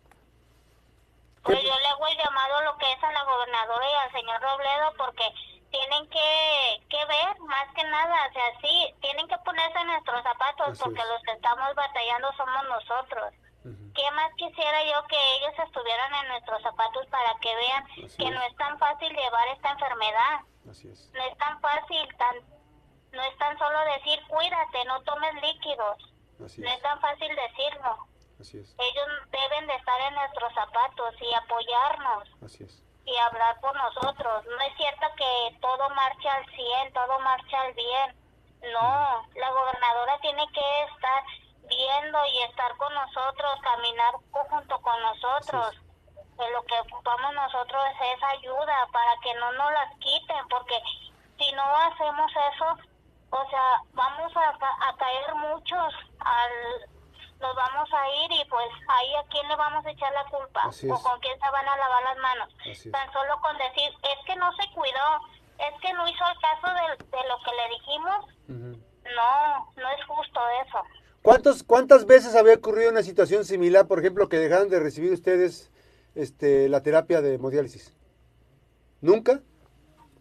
Pues 1.44 1.58
yo 1.58 1.64
le 1.64 1.88
hago 1.88 2.08
el 2.08 2.18
llamado 2.18 2.62
lo 2.66 2.78
que 2.78 2.86
es 2.86 3.04
a 3.04 3.12
la 3.12 3.24
gobernadora 3.24 3.86
y 3.90 4.06
al 4.06 4.12
señor 4.12 4.42
Robledo 4.42 4.94
porque 4.98 5.24
tienen 5.72 6.08
que, 6.10 6.84
que 6.90 7.06
ver 7.06 7.40
más 7.40 7.74
que 7.74 7.84
nada, 7.84 8.28
o 8.30 8.34
sea, 8.34 8.60
sí, 8.62 8.94
tienen 9.02 9.28
que 9.28 9.38
ponerse 9.40 9.80
en 9.80 9.88
nuestros 9.88 10.22
zapatos 10.24 10.80
porque 10.80 11.02
los 11.06 11.22
que 11.24 11.32
estamos 11.32 11.74
batallando 11.76 12.32
somos 12.34 12.64
nosotros. 12.68 13.34
¿Qué 13.94 14.12
más 14.12 14.34
quisiera 14.36 14.84
yo 14.86 15.06
que 15.08 15.36
ellos 15.36 15.54
estuvieran 15.66 16.14
en 16.16 16.28
nuestros 16.30 16.62
zapatos 16.64 17.06
para 17.08 17.38
que 17.42 17.56
vean 17.56 17.86
que 18.18 18.32
no 18.32 18.42
es 18.42 18.56
tan 18.56 18.78
fácil 18.80 19.14
llevar 19.14 19.48
esta 19.50 19.72
enfermedad? 19.72 20.40
Así 20.70 20.88
es. 20.88 21.12
No 21.14 21.24
es 21.24 21.38
tan 21.38 21.60
fácil, 21.62 22.08
tan, 22.18 22.36
no 23.12 23.22
es 23.22 23.38
tan 23.38 23.58
solo 23.60 23.80
decir 23.98 24.20
cuídate, 24.28 24.86
no 24.86 25.02
tomes 25.04 25.36
líquidos. 25.42 25.98
Así 26.44 26.62
no 26.62 26.70
es 26.70 26.82
tan 26.82 27.00
fácil 27.02 27.36
decirlo. 27.36 28.08
Así 28.40 28.58
es. 28.60 28.76
Ellos 28.80 29.08
deben 29.30 29.68
de 29.68 29.76
estar 29.76 30.02
en 30.02 30.16
nuestros 30.16 30.54
zapatos 30.54 31.16
y 31.22 31.34
apoyarnos. 31.34 32.30
Así 32.44 32.64
es 32.64 32.84
y 33.06 33.18
hablar 33.18 33.60
por 33.62 33.76
nosotros. 33.76 34.46
No 34.46 34.62
es 34.62 34.76
cierto 34.78 35.08
que 35.16 35.58
todo 35.60 35.90
marcha 35.90 36.34
al 36.36 36.46
100, 36.46 36.94
todo 36.94 37.20
marcha 37.20 37.62
al 37.62 37.74
bien. 37.74 38.16
No, 38.74 39.26
la 39.36 39.52
gobernadora 39.52 40.20
tiene 40.20 40.46
que 40.54 40.84
estar 40.84 41.24
viendo 41.68 42.26
y 42.26 42.44
estar 42.44 42.76
con 42.78 42.94
nosotros, 42.94 43.60
caminar 43.62 44.14
junto 44.32 44.82
con 44.82 45.02
nosotros. 45.02 45.76
lo 46.38 46.64
que 46.64 46.80
ocupamos 46.80 47.34
nosotros 47.34 47.84
es 48.14 48.24
ayuda 48.24 48.88
para 48.92 49.16
que 49.24 49.34
no 49.36 49.52
nos 49.54 49.72
las 49.72 49.96
quiten, 50.00 50.48
porque 50.50 50.80
si 51.38 51.52
no 51.54 51.64
hacemos 51.64 52.32
eso, 52.54 52.78
o 53.30 53.50
sea, 53.50 53.82
vamos 53.94 54.32
a, 54.36 54.90
a 54.90 54.96
caer 54.98 55.36
muchos 55.36 55.94
al 56.20 56.91
nos 57.42 57.56
vamos 57.56 57.90
a 57.92 58.08
ir 58.24 58.32
y 58.32 58.46
pues 58.50 58.70
ahí 58.88 59.16
a 59.16 59.28
quién 59.30 59.48
le 59.48 59.56
vamos 59.56 59.86
a 59.86 59.92
echar 59.92 60.14
la 60.14 60.26
culpa 60.26 60.68
o 60.68 61.02
con 61.02 61.20
quién 61.20 61.38
se 61.40 61.52
van 61.52 61.68
a 61.68 61.78
lavar 61.78 62.04
las 62.04 62.18
manos. 62.18 62.50
Tan 62.92 63.12
solo 63.12 63.40
con 63.42 63.58
decir, 63.58 63.90
es 64.04 64.26
que 64.26 64.36
no 64.36 64.52
se 64.54 64.64
cuidó, 64.74 65.08
es 65.58 65.82
que 65.82 65.94
no 65.94 66.08
hizo 66.08 66.24
el 66.30 66.40
caso 66.40 66.68
de, 66.74 67.28
lo 67.28 67.38
que 67.44 67.52
le 67.52 67.70
dijimos. 67.76 68.26
No, 68.48 69.72
no 69.76 69.90
es 69.90 70.06
justo 70.06 70.40
eso. 70.66 70.80
¿Cuántos, 71.22 71.64
¿Cuántas 71.64 72.06
veces 72.06 72.36
había 72.36 72.56
ocurrido 72.56 72.92
una 72.92 73.04
situación 73.04 73.46
similar, 73.46 73.88
por 73.88 74.00
ejemplo, 74.00 74.30
que 74.30 74.38
dejaron 74.38 74.70
de 74.70 74.80
recibir 74.80 75.12
ustedes 75.12 75.72
este, 76.16 76.70
la 76.70 76.82
terapia 76.82 77.22
de 77.22 77.36
hemodiálisis? 77.36 77.96
¿Nunca? 79.02 79.42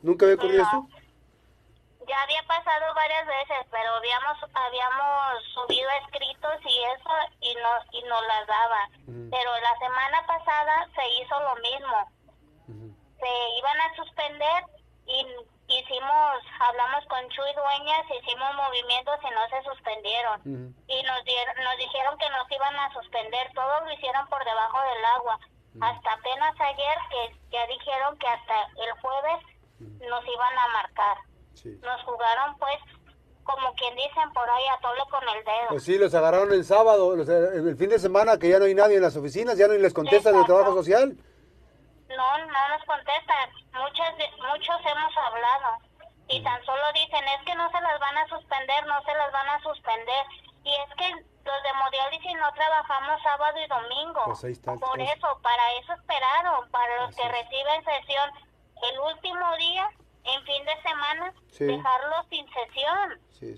¿Nunca 0.02 0.24
había 0.24 0.36
ocurrido 0.36 0.62
eso? 0.62 0.88
Ya 2.10 2.22
había 2.22 2.42
pasado 2.42 2.92
varias 2.94 3.26
veces, 3.26 3.66
pero 3.70 3.94
habíamos 3.94 4.36
habíamos 4.52 5.44
subido 5.54 5.88
escritos 6.02 6.56
y 6.66 6.82
eso 6.82 7.14
y 7.40 7.54
nos 7.54 7.80
y 7.92 8.02
nos 8.02 8.22
las 8.26 8.46
daban. 8.46 9.30
Pero 9.30 9.50
la 9.60 9.78
semana 9.78 10.26
pasada 10.26 10.88
se 10.94 11.08
hizo 11.22 11.40
lo 11.40 11.54
mismo. 11.56 12.10
Se 13.20 13.58
iban 13.58 13.80
a 13.80 13.94
suspender 13.94 14.64
y 15.06 15.26
hicimos, 15.68 16.42
hablamos 16.58 17.04
con 17.06 17.28
Chuy 17.28 17.52
Dueñas, 17.54 18.04
hicimos 18.10 18.54
movimientos 18.56 19.18
y 19.22 19.30
no 19.30 19.48
se 19.48 19.62
suspendieron. 19.62 20.74
Y 20.88 21.02
nos 21.04 21.24
dieron, 21.24 21.54
nos 21.62 21.76
dijeron 21.78 22.18
que 22.18 22.30
nos 22.30 22.50
iban 22.50 22.74
a 22.74 22.92
suspender, 22.92 23.52
todo 23.54 23.80
lo 23.82 23.92
hicieron 23.92 24.26
por 24.26 24.44
debajo 24.44 24.82
del 24.82 25.04
agua. 25.04 25.38
Hasta 25.80 26.12
apenas 26.12 26.60
ayer 26.60 26.98
que 27.10 27.36
ya 27.52 27.66
dijeron 27.68 28.18
que 28.18 28.26
hasta 28.26 28.62
el 28.82 28.92
jueves 29.00 29.46
nos 29.78 30.26
iban 30.26 30.58
a 30.58 30.68
marcar. 30.68 31.29
Nos 31.64 32.02
jugaron 32.02 32.56
pues 32.58 32.76
como 33.42 33.74
quien 33.74 33.94
dicen 33.96 34.32
por 34.32 34.48
ahí, 34.48 34.64
a 34.68 34.80
tole 34.80 35.02
con 35.10 35.22
el 35.28 35.44
dedo. 35.44 35.68
Pues 35.70 35.82
sí, 35.82 35.98
los 35.98 36.14
agarraron 36.14 36.52
el 36.52 36.64
sábado, 36.64 37.14
el 37.14 37.76
fin 37.76 37.90
de 37.90 37.98
semana 37.98 38.38
que 38.38 38.48
ya 38.48 38.58
no 38.58 38.66
hay 38.66 38.74
nadie 38.74 38.96
en 38.96 39.02
las 39.02 39.16
oficinas, 39.16 39.56
ya 39.58 39.66
no 39.66 39.74
les 39.74 39.92
contestan 39.92 40.36
el 40.36 40.44
trabajo 40.44 40.72
social. 40.74 41.16
No, 42.08 42.38
no 42.38 42.68
nos 42.68 42.84
contestan. 42.86 43.50
Muchos, 43.72 44.06
muchos 44.38 44.76
hemos 44.84 45.16
hablado 45.16 45.78
y 46.28 46.42
tan 46.42 46.64
solo 46.64 46.82
dicen 46.94 47.24
es 47.26 47.44
que 47.44 47.54
no 47.54 47.70
se 47.70 47.80
las 47.80 47.98
van 47.98 48.16
a 48.18 48.28
suspender, 48.28 48.86
no 48.86 49.02
se 49.02 49.14
las 49.14 49.32
van 49.32 49.48
a 49.48 49.62
suspender. 49.62 50.26
Y 50.62 50.70
es 50.70 50.94
que 50.96 51.10
los 51.10 51.62
de 51.62 51.68
hemodiálisis 51.70 52.34
no 52.38 52.52
trabajamos 52.52 53.22
sábado 53.22 53.58
y 53.58 53.66
domingo. 53.66 54.22
Pues 54.26 54.44
ahí 54.44 54.52
está 54.52 54.74
Por 54.74 55.00
eso, 55.00 55.26
para 55.42 55.72
eso 55.82 55.92
esperaron, 55.94 56.70
para 56.70 57.02
los 57.02 57.16
que 57.16 57.28
reciben 57.28 57.84
sesión 57.84 58.30
el 58.92 59.00
último 59.00 59.56
día, 59.56 59.90
en 60.24 60.44
fin 60.44 60.64
de 60.64 60.82
semana, 60.82 61.34
dejarlos 61.58 62.26
sin 62.28 62.46
sesión. 62.46 63.20
Sí, 63.38 63.54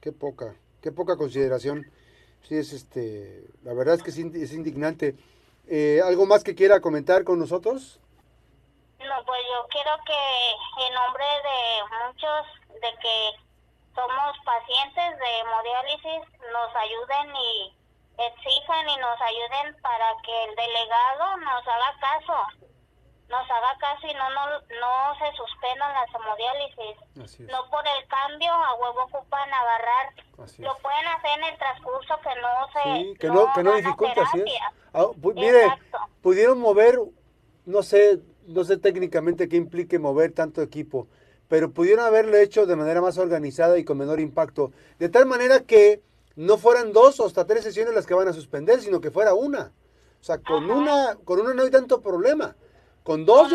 qué 0.00 0.12
poca, 0.12 0.54
qué 0.82 0.92
poca 0.92 1.16
consideración. 1.16 1.90
Sí, 2.42 2.56
es 2.56 2.72
este, 2.72 3.44
la 3.64 3.74
verdad 3.74 3.94
es 3.94 4.02
que 4.02 4.10
es 4.10 4.52
indignante. 4.52 5.16
Eh, 5.68 6.00
¿Algo 6.04 6.26
más 6.26 6.44
que 6.44 6.54
quiera 6.54 6.80
comentar 6.80 7.24
con 7.24 7.38
nosotros? 7.38 8.00
No, 9.00 9.24
pues 9.24 9.40
yo 9.50 9.66
quiero 9.68 9.90
que 10.06 10.86
en 10.86 10.94
nombre 10.94 11.24
de 11.24 12.06
muchos 12.06 12.46
de 12.80 12.90
que 13.02 13.46
somos 13.94 14.36
pacientes 14.44 15.18
de 15.18 15.38
hemodiálisis 15.40 16.22
nos 16.52 16.70
ayuden 16.76 17.34
y 17.34 17.76
exijan 18.18 18.88
y 18.88 18.96
nos 18.98 19.20
ayuden 19.20 19.76
para 19.82 20.14
que 20.22 20.44
el 20.44 20.54
delegado 20.54 21.36
nos 21.38 21.66
haga 21.66 21.94
caso 22.00 22.65
nos 23.28 23.50
haga 23.50 23.76
caso 23.80 24.06
y 24.06 24.14
no, 24.14 24.30
no, 24.30 24.46
no 24.60 25.18
se 25.18 25.36
suspendan 25.36 25.92
las 25.94 26.08
hemodiálisis. 26.14 27.48
No 27.50 27.70
por 27.70 27.84
el 27.86 28.06
cambio 28.08 28.52
a 28.52 28.74
huevo 28.74 29.02
ocupan 29.04 29.48
agarrar. 29.52 30.14
Lo 30.58 30.76
pueden 30.78 31.06
hacer 31.08 31.30
en 31.38 31.44
el 31.44 31.58
transcurso 31.58 32.14
que 32.22 32.40
no 32.40 32.72
se... 32.72 32.82
Sí, 32.82 33.14
que 33.18 33.28
no, 33.28 33.52
que 33.52 33.62
no 33.62 33.74
dificulte, 33.74 34.20
así 34.20 34.40
es. 34.40 34.60
Ah, 34.92 35.08
mire, 35.34 35.66
pudieron 36.22 36.58
mover, 36.60 36.98
no 37.64 37.82
sé, 37.82 38.20
no 38.46 38.64
sé 38.64 38.76
técnicamente 38.76 39.48
qué 39.48 39.56
implique 39.56 39.98
mover 39.98 40.32
tanto 40.32 40.62
equipo, 40.62 41.08
pero 41.48 41.72
pudieron 41.72 42.04
haberlo 42.04 42.36
hecho 42.36 42.66
de 42.66 42.76
manera 42.76 43.00
más 43.00 43.18
organizada 43.18 43.78
y 43.78 43.84
con 43.84 43.98
menor 43.98 44.20
impacto, 44.20 44.72
de 44.98 45.08
tal 45.08 45.26
manera 45.26 45.60
que 45.60 46.00
no 46.36 46.58
fueran 46.58 46.92
dos 46.92 47.18
o 47.18 47.26
hasta 47.26 47.46
tres 47.46 47.64
sesiones 47.64 47.94
las 47.94 48.06
que 48.06 48.14
van 48.14 48.28
a 48.28 48.32
suspender, 48.32 48.80
sino 48.80 49.00
que 49.00 49.10
fuera 49.10 49.34
una. 49.34 49.72
O 50.20 50.24
sea, 50.24 50.38
con 50.38 50.70
una, 50.70 51.16
con 51.24 51.40
una 51.40 51.54
no 51.54 51.62
hay 51.62 51.70
tanto 51.70 52.00
problema. 52.00 52.56
Con 53.06 53.24
dos 53.24 53.52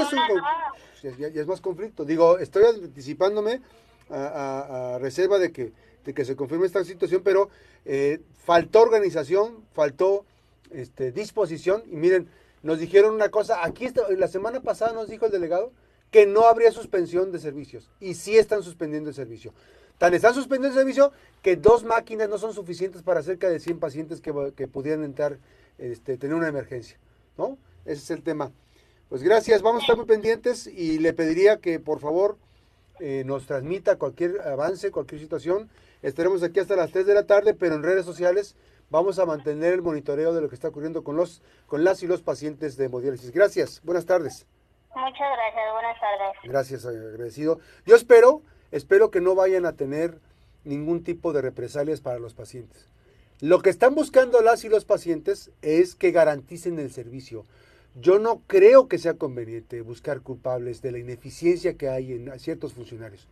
ya, 1.04 1.28
es 1.28 1.46
más 1.46 1.60
conflicto. 1.60 2.06
Digo, 2.06 2.40
estoy 2.40 2.64
anticipándome 2.64 3.62
a, 4.10 4.98
reserva 5.02 5.40
de 5.40 5.52
que, 5.52 5.74
de 6.06 6.14
que 6.14 6.24
se 6.24 6.38
confirme 6.38 6.66
esta 6.66 6.86
situación, 6.86 7.22
pero 7.22 7.50
eh, 7.84 8.22
faltó 8.46 8.80
organización, 8.82 9.66
faltó 9.74 10.26
este, 10.70 11.12
disposición. 11.12 11.84
Y 11.92 11.98
miren, 11.98 12.30
nos 12.64 12.80
dijeron 12.80 13.14
una 13.14 13.28
cosa, 13.28 13.66
aquí 13.66 13.90
la 14.18 14.30
semana 14.30 14.62
pasada 14.62 14.94
nos 14.94 15.10
dijo 15.10 15.26
el 15.26 15.34
delegado 15.34 15.74
que 16.12 16.26
no 16.26 16.46
habría 16.48 16.72
suspensión 16.72 17.34
de 17.34 17.40
servicios. 17.40 17.90
Y 18.00 18.14
sí 18.14 18.38
están 18.38 18.64
suspendiendo 18.64 19.10
el 19.10 19.16
servicio. 19.16 19.54
Tan 19.98 20.14
están 20.14 20.34
suspendiendo 20.34 20.80
el 20.80 20.82
servicio 20.82 21.12
que 21.42 21.58
dos 21.58 21.84
máquinas 21.84 22.30
no 22.30 22.38
son 22.38 22.54
suficientes 22.54 23.04
para 23.04 23.22
cerca 23.22 23.50
de 23.50 23.60
100 23.60 23.80
pacientes 23.80 24.22
que, 24.22 24.54
que 24.56 24.70
pudieran 24.70 25.04
entrar, 25.04 25.40
este, 25.78 26.18
tener 26.18 26.38
una 26.38 26.48
emergencia. 26.48 26.98
¿no? 27.38 27.58
Ese 27.84 28.02
es 28.02 28.12
el 28.12 28.24
tema. 28.24 28.54
Pues 29.12 29.24
gracias, 29.24 29.62
vamos 29.62 29.82
a 29.82 29.84
estar 29.84 29.98
muy 29.98 30.06
pendientes 30.06 30.68
y 30.68 30.98
le 30.98 31.12
pediría 31.12 31.58
que 31.58 31.82
por 31.82 32.00
favor 32.00 32.38
eh, 33.02 33.24
nos 33.26 33.46
transmita 33.46 33.98
cualquier 33.98 34.40
avance, 34.40 34.90
cualquier 34.90 35.20
situación. 35.20 35.70
Estaremos 36.02 36.44
aquí 36.44 36.62
hasta 36.62 36.78
las 36.78 36.94
3 36.94 37.06
de 37.06 37.14
la 37.14 37.26
tarde, 37.26 37.54
pero 37.54 37.76
en 37.76 37.84
redes 37.84 38.06
sociales 38.06 38.56
vamos 38.90 39.20
a 39.20 39.26
mantener 39.26 39.74
el 39.74 39.82
monitoreo 39.82 40.34
de 40.34 40.40
lo 40.40 40.48
que 40.48 40.56
está 40.56 40.70
ocurriendo 40.70 41.04
con 41.04 41.18
los 41.18 41.42
con 41.68 41.84
las 41.84 42.02
y 42.04 42.08
los 42.08 42.22
pacientes 42.22 42.78
de 42.78 42.86
hemodiálisis. 42.86 43.34
Gracias, 43.34 43.82
buenas 43.84 44.06
tardes. 44.06 44.48
Muchas 44.96 45.28
gracias, 45.36 45.74
buenas 45.74 46.00
tardes. 46.00 46.38
Gracias, 46.46 46.86
agradecido. 46.86 47.60
Yo 47.86 47.98
espero, 47.98 48.42
espero 48.72 49.12
que 49.12 49.20
no 49.20 49.36
vayan 49.36 49.66
a 49.66 49.74
tener 49.74 50.20
ningún 50.64 51.04
tipo 51.04 51.34
de 51.34 51.42
represalias 51.42 52.00
para 52.00 52.18
los 52.18 52.34
pacientes. 52.34 52.88
Lo 53.42 53.62
que 53.62 53.72
están 53.72 53.94
buscando 53.94 54.40
las 54.40 54.64
y 54.64 54.70
los 54.70 54.86
pacientes 54.86 55.52
es 55.62 55.96
que 55.96 56.12
garanticen 56.12 56.80
el 56.80 56.94
servicio. 56.94 57.44
Yo 57.96 58.20
no 58.20 58.42
creo 58.48 58.88
que 58.88 58.98
sea 58.98 59.16
conveniente 59.16 59.82
buscar 59.82 60.22
culpables 60.22 60.82
de 60.82 60.92
la 60.92 61.00
ineficiencia 61.00 61.74
que 61.74 61.90
hay 61.90 62.14
en 62.14 62.40
ciertos 62.40 62.74
funcionarios. 62.74 63.28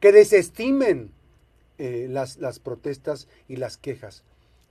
Que 0.00 0.12
desestimen 0.12 1.10
eh, 1.78 2.06
las, 2.10 2.38
las 2.38 2.58
protestas 2.58 3.28
y 3.48 3.56
las 3.56 3.76
quejas. 3.76 4.24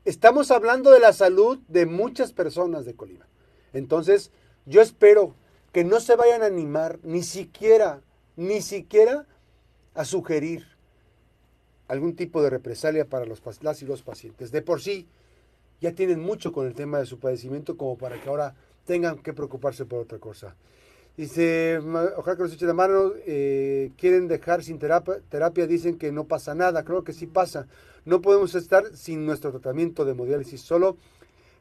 Estamos 0.04 0.52
hablando 0.52 0.92
de 0.92 1.00
la 1.00 1.14
salud 1.14 1.60
de 1.68 1.86
muchas 1.86 2.34
personas 2.34 2.86
de 2.86 2.96
Colima. 2.96 3.28
Entonces, 3.74 4.32
yo 4.66 4.82
espero 4.82 5.36
que 5.72 5.84
no 5.84 6.00
se 6.00 6.16
vayan 6.16 6.44
a 6.44 6.48
animar 6.48 7.00
ni 7.04 7.24
siquiera, 7.24 8.02
ni 8.36 8.62
siquiera 8.62 9.26
a 9.94 10.06
sugerir 10.06 10.66
algún 11.88 12.16
tipo 12.16 12.42
de 12.42 12.50
represalia 12.50 13.06
para 13.06 13.26
los, 13.26 13.42
las 13.62 13.82
y 13.82 13.86
los 13.86 14.02
pacientes. 14.02 14.52
De 14.52 14.62
por 14.62 14.82
sí, 14.82 15.08
ya 15.82 15.94
tienen 15.94 16.20
mucho 16.20 16.52
con 16.52 16.68
el 16.68 16.74
tema 16.74 17.00
de 17.00 17.06
su 17.06 17.20
padecimiento 17.20 17.78
como 17.78 17.98
para 17.98 18.22
que 18.22 18.30
ahora 18.30 18.56
tengan 18.88 19.20
que 19.20 19.34
preocuparse 19.34 19.86
por 19.86 20.00
otra 20.00 20.18
cosa. 20.18 20.56
Dice, 21.16 21.80
ojalá 22.16 22.38
que 22.38 22.44
nos 22.44 22.54
eche 22.54 22.66
la 22.66 22.74
mano, 22.74 23.12
eh, 23.26 23.92
quieren 23.98 24.28
dejar 24.28 24.64
sin 24.64 24.80
terapia, 24.80 25.20
terapia, 25.30 25.68
dicen 25.68 25.98
que 25.98 26.12
no 26.12 26.26
pasa 26.26 26.56
nada, 26.56 26.84
creo 26.84 27.04
que 27.04 27.14
sí 27.14 27.28
pasa. 27.28 27.68
No 28.06 28.22
podemos 28.22 28.56
estar 28.56 28.96
sin 28.96 29.26
nuestro 29.26 29.52
tratamiento 29.52 30.06
de 30.06 30.12
hemodiálisis, 30.12 30.62
solo 30.62 30.98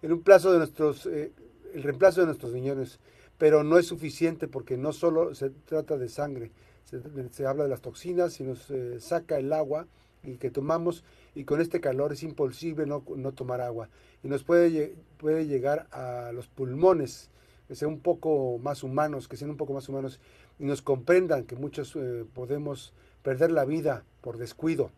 en 0.02 0.12
un 0.12 0.22
plazo 0.22 0.52
de 0.52 0.58
nuestros, 0.58 1.06
eh, 1.06 1.32
el 1.74 1.82
reemplazo 1.82 2.20
de 2.20 2.26
nuestros 2.26 2.52
riñones, 2.52 3.00
pero 3.38 3.64
no 3.64 3.78
es 3.78 3.86
suficiente 3.86 4.46
porque 4.46 4.76
no 4.76 4.92
solo 4.92 5.34
se 5.34 5.50
trata 5.50 5.96
de 5.96 6.08
sangre, 6.08 6.52
se, 6.84 7.46
habla 7.46 7.64
de 7.64 7.70
las 7.70 7.80
toxinas, 7.80 8.34
si 8.34 8.44
nos 8.44 8.70
eh, 8.70 9.00
saca 9.00 9.38
el 9.38 9.52
agua 9.52 9.86
y 10.22 10.36
que 10.36 10.50
tomamos 10.50 11.04
y 11.34 11.44
con 11.44 11.60
este 11.60 11.80
calor 11.80 12.12
es 12.12 12.22
imposible 12.22 12.86
no, 12.86 13.02
no 13.16 13.32
tomar 13.32 13.60
agua 13.60 13.88
y 14.22 14.28
nos 14.28 14.42
puede, 14.42 14.96
puede 15.18 15.46
llegar 15.46 15.86
a 15.92 16.32
los 16.32 16.48
pulmones, 16.48 17.30
que 17.68 17.74
sean 17.74 17.92
un 17.92 18.00
poco 18.00 18.58
más 18.58 18.82
humanos, 18.82 19.28
que 19.28 19.36
sean 19.36 19.50
un 19.50 19.56
poco 19.56 19.72
más 19.72 19.88
humanos 19.88 20.20
y 20.58 20.64
nos 20.64 20.82
comprendan 20.82 21.44
que 21.44 21.56
muchos 21.56 21.94
eh, 21.96 22.24
podemos 22.34 22.92
perder 23.22 23.50
la 23.50 23.64
vida 23.64 24.04
por 24.20 24.38
descuido. 24.38 24.90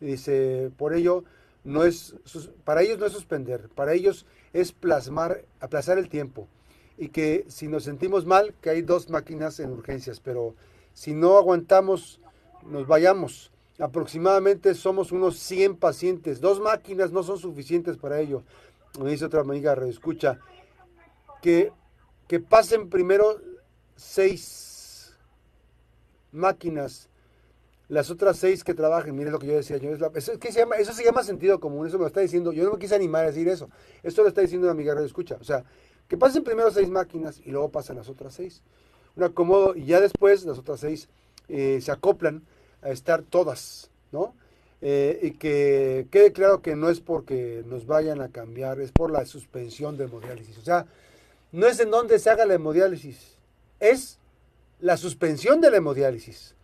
Y 0.00 0.06
dice, 0.06 0.70
por 0.76 0.94
ello, 0.94 1.24
no 1.64 1.84
es, 1.84 2.14
para 2.64 2.82
ellos 2.82 2.98
no 2.98 3.06
es 3.06 3.12
suspender, 3.12 3.68
para 3.74 3.94
ellos 3.94 4.26
es 4.52 4.72
plasmar, 4.72 5.44
aplazar 5.60 5.98
el 5.98 6.08
tiempo. 6.08 6.48
Y 6.96 7.08
que 7.08 7.44
si 7.48 7.66
nos 7.66 7.84
sentimos 7.84 8.26
mal, 8.26 8.54
que 8.60 8.70
hay 8.70 8.82
dos 8.82 9.10
máquinas 9.10 9.58
en 9.60 9.72
urgencias, 9.72 10.20
pero 10.20 10.54
si 10.92 11.12
no 11.12 11.36
aguantamos, 11.36 12.20
nos 12.64 12.86
vayamos 12.86 13.50
aproximadamente 13.78 14.74
somos 14.74 15.12
unos 15.12 15.38
100 15.38 15.76
pacientes. 15.76 16.40
Dos 16.40 16.60
máquinas 16.60 17.12
no 17.12 17.22
son 17.22 17.38
suficientes 17.38 17.96
para 17.96 18.20
ello. 18.20 18.42
Me 19.00 19.10
dice 19.10 19.24
otra 19.24 19.40
amiga, 19.40 19.74
escucha, 19.88 20.38
que, 21.42 21.72
que 22.28 22.38
pasen 22.38 22.88
primero 22.88 23.40
seis 23.96 25.16
máquinas, 26.30 27.08
las 27.88 28.10
otras 28.10 28.36
seis 28.36 28.62
que 28.62 28.72
trabajen. 28.72 29.16
Miren 29.16 29.32
lo 29.32 29.38
que 29.40 29.48
yo 29.48 29.54
decía. 29.54 29.78
Yo, 29.78 29.90
eso, 29.90 30.32
se 30.40 30.52
llama, 30.52 30.76
eso 30.76 30.92
se 30.92 31.04
llama 31.04 31.24
sentido 31.24 31.58
común, 31.58 31.86
eso 31.86 31.98
me 31.98 32.02
lo 32.02 32.08
está 32.08 32.20
diciendo. 32.20 32.52
Yo 32.52 32.64
no 32.64 32.72
me 32.72 32.78
quise 32.78 32.94
animar 32.94 33.24
a 33.24 33.28
decir 33.28 33.48
eso. 33.48 33.68
Esto 34.02 34.22
lo 34.22 34.28
está 34.28 34.42
diciendo 34.42 34.66
una 34.66 34.72
amiga, 34.72 34.94
escucha. 35.04 35.36
O 35.40 35.44
sea, 35.44 35.64
que 36.06 36.16
pasen 36.16 36.44
primero 36.44 36.70
seis 36.70 36.88
máquinas 36.88 37.40
y 37.44 37.50
luego 37.50 37.70
pasan 37.70 37.96
las 37.96 38.08
otras 38.08 38.34
seis. 38.34 38.62
Un 39.16 39.24
acomodo 39.24 39.74
y 39.74 39.86
ya 39.86 40.00
después 40.00 40.44
las 40.44 40.58
otras 40.58 40.80
seis 40.80 41.08
eh, 41.48 41.80
se 41.80 41.90
acoplan 41.90 42.44
a 42.84 42.90
estar 42.90 43.22
todas, 43.22 43.90
¿no? 44.12 44.34
Eh, 44.80 45.18
y 45.22 45.30
que 45.32 46.06
quede 46.10 46.32
claro 46.32 46.60
que 46.60 46.76
no 46.76 46.90
es 46.90 47.00
porque 47.00 47.64
nos 47.66 47.86
vayan 47.86 48.20
a 48.20 48.28
cambiar, 48.28 48.80
es 48.80 48.92
por 48.92 49.10
la 49.10 49.24
suspensión 49.24 49.96
de 49.96 50.04
hemodiálisis. 50.04 50.58
O 50.58 50.62
sea, 50.62 50.86
no 51.52 51.66
es 51.66 51.80
en 51.80 51.90
donde 51.90 52.18
se 52.18 52.30
haga 52.30 52.44
la 52.44 52.54
hemodiálisis, 52.54 53.36
es 53.80 54.18
la 54.80 54.96
suspensión 54.96 55.60
de 55.60 55.70
la 55.70 55.78
hemodiálisis. 55.78 56.54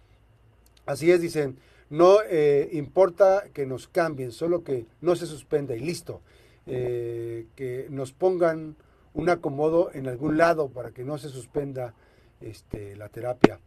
Así 0.87 1.11
es, 1.11 1.21
dicen, 1.21 1.57
no 1.89 2.19
eh, 2.29 2.69
importa 2.73 3.45
que 3.53 3.67
nos 3.67 3.89
cambien, 3.89 4.33
solo 4.33 4.63
que 4.63 4.87
no 5.01 5.17
se 5.17 5.27
suspenda 5.27 5.75
y 5.75 5.81
listo. 5.81 6.21
Eh, 6.67 7.47
que 7.57 7.87
nos 7.91 8.13
pongan 8.13 8.77
un 9.15 9.29
acomodo 9.29 9.91
en 9.93 10.07
algún 10.07 10.37
lado 10.37 10.69
para 10.69 10.93
que 10.93 11.05
no 11.05 11.19
se 11.19 11.29
suspenda 11.29 11.95
este, 12.41 12.97
la 12.97 13.09
terapia. 13.09 13.59